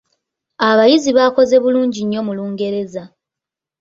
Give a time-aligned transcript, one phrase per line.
[0.69, 3.03] Abayizi baakoze bulungi nnyo mu Lungereza.